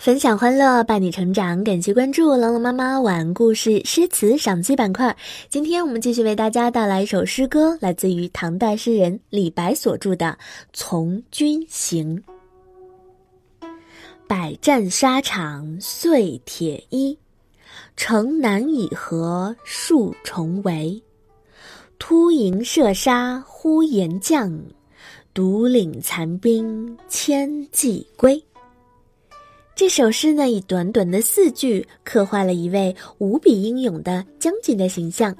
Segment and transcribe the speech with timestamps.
[0.00, 1.62] 分享欢乐，伴你成长。
[1.62, 5.14] 感谢关注朗朗妈妈晚故事诗词赏析板块。
[5.50, 10.38] 今天我们继续为大家带来一首诗歌，来自于唐代诗人李白所著的
[10.72, 12.24] 《从军行》。
[14.26, 17.18] 百战沙场碎铁衣，
[17.94, 21.02] 城南已合数重围。
[21.98, 24.58] 突营射杀呼延将，
[25.34, 28.42] 独领残兵千骑归。
[29.80, 35.34] 这首诗呢，以短短的四句刻画了一位无比英勇的将军的形象。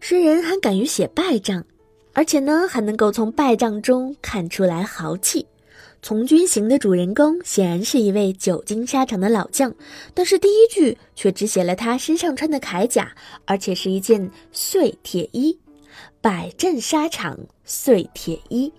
[0.00, 1.64] 诗人还敢于写败仗，
[2.14, 5.46] 而且呢，还能够从败仗中看出来豪气。
[6.02, 9.72] 从军行的主人公显然是一位久经沙场的老将，
[10.12, 13.14] 但是第一句却只写了他身上穿的铠甲，
[13.44, 15.56] 而且是一件碎铁衣。
[16.20, 18.72] 百战沙场碎铁衣。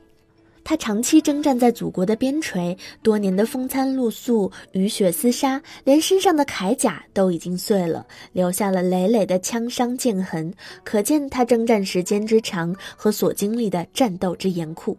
[0.69, 14.95] 他长期征战在祖国的边陲，多年的风餐露宿、雨雪厮杀，连身上的铠甲都已经碎了，留下了累累的枪伤剑痕，可见他征战时间之长和所经历的战斗之严酷。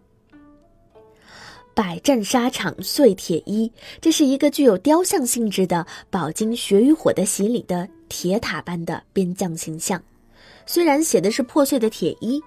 [1.72, 10.02] 百战沙场碎铁衣，这是一个具有雕像性质的饱经血与火的洗礼的铁塔般的边将形象，
[10.66, 12.42] 虽然写的是破碎的铁衣。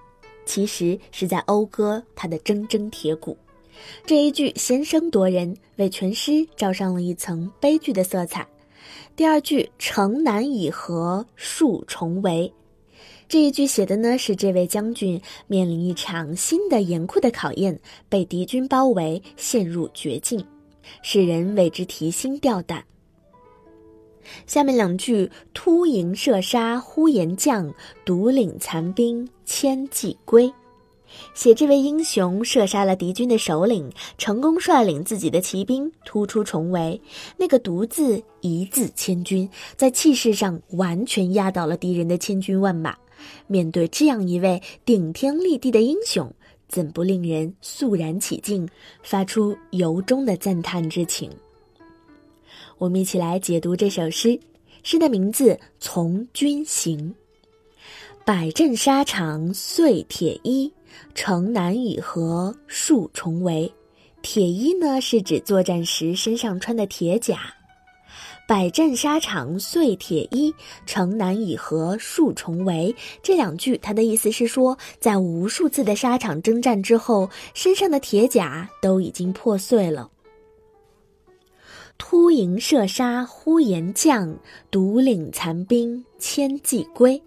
[0.46, 3.36] 其实是在讴歌他的铮铮铁骨，
[4.06, 8.46] 这一句先声夺人，为全诗罩上了一层悲剧的色彩。
[9.16, 12.52] 第二句“城南已合数重围”，
[13.28, 17.78] 这一句写的呢是这位将军面临一场新的严酷的考验，
[18.08, 20.44] 被敌军包围，陷入绝境，
[21.02, 22.84] 使人为之提心吊胆。
[24.46, 27.72] 下面两句“突营射杀呼延将，
[28.04, 30.52] 独领残兵千骑归”，
[31.34, 37.00] 写这位英雄射杀了敌军的首领，成功率领自己的骑兵突出重围。
[37.36, 42.96] 那个“独”字一字千军，在气势上完全压倒了敌人的千军万马。
[43.46, 46.30] 面对这样一位顶天立地的英雄，
[46.68, 48.68] 怎不令人肃然起敬，
[49.02, 51.30] 发出由衷的赞叹之情？
[52.78, 54.38] 我们一起来解读这首诗。
[54.82, 56.98] 诗的名字《从军行》。
[58.24, 60.72] 百战沙场碎铁衣，
[61.14, 63.72] 城南已合数重围。
[64.22, 67.40] 铁衣呢，是指作战时身上穿的铁甲。
[68.46, 72.94] 百战沙场碎铁衣，城南已合数重围。
[73.22, 80.10] 这两句，它的意思是说，在无数次的沙场征战之后，身上的铁甲都已经破碎了。
[81.96, 84.36] 突营射杀呼延将，
[84.70, 87.20] 独领残兵千骑归。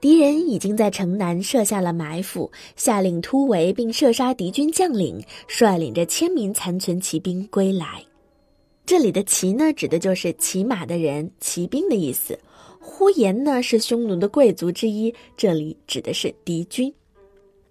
[0.00, 8.04] 敌人已经在城南设下了埋伏，下令突围并射杀敌军将领，率领着千名残存骑兵归来。
[8.84, 12.36] 这里的“骑”呢，指的就是骑马的人，骑兵的意思。
[12.80, 16.90] 呼延呢，是匈奴的贵族之一，这里指的是敌军。《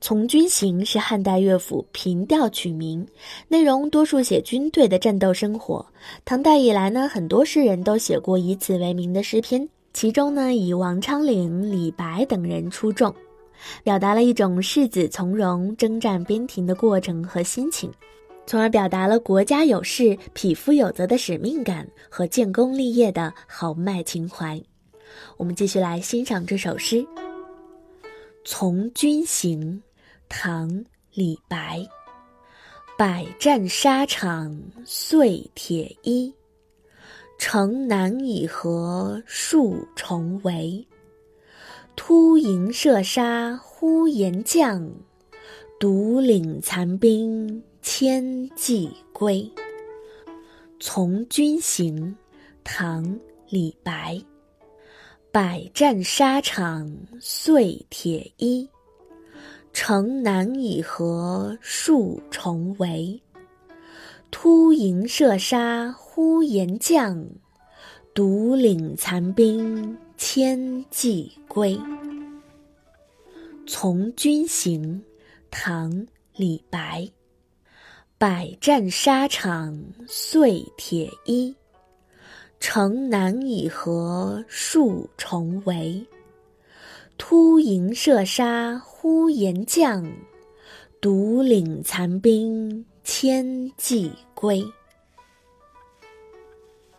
[0.04, 3.06] 从军行》是汉代乐府平调取名，
[3.48, 5.86] 内容多数写军队的战斗生活。
[6.26, 13.14] 唐代以来呢，很多诗人都写过以此为名的诗篇，其中呢，以王昌龄、李白等人出众，
[13.84, 17.92] 表达了一种士子从容征战边庭的过程和心情，
[18.48, 24.60] 从而表达了国家有事、匹夫有责的使命感和建功立业的豪迈情怀。
[25.38, 26.96] 我们继续来欣赏这首诗
[28.44, 29.84] 《从军行》。
[30.34, 30.70] 唐·
[31.14, 31.86] 李白，
[32.98, 36.34] 百战沙场碎铁衣，
[37.38, 40.88] 城南已合数重围。
[41.98, 44.90] 突营射杀呼延将，
[45.78, 49.44] 独领残兵千骑归。
[50.80, 51.98] 《从军行》
[52.64, 53.04] 唐·
[53.50, 54.18] 李白，
[55.30, 56.90] 百战沙场
[57.20, 58.68] 碎铁衣。
[59.74, 63.20] 城南已合数重围，
[64.30, 67.26] 突营射杀呼延将，
[68.14, 71.76] 独领残兵千骑归。
[73.66, 74.84] 《从军行》
[75.50, 75.92] 唐·
[76.36, 77.10] 李白，
[78.18, 81.56] 百战沙场碎铁衣，
[82.60, 86.06] 城南已合数重围。
[87.24, 90.04] 突营射杀呼延将，
[91.00, 94.66] 独领残兵千骑归。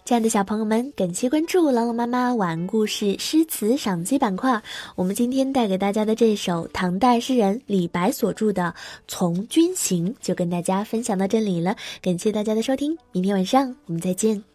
[0.04, 4.62] 亲爱的小朋友们，感谢关注朗朗妈妈晚安故事诗词赏析板块。
[4.94, 8.72] 我们今天带给大家的这首唐代诗人李白所著的
[9.08, 11.74] 《从军行》，就跟大家分享到这里了。
[12.00, 14.51] 感谢大家的收听，明天晚上我们再见。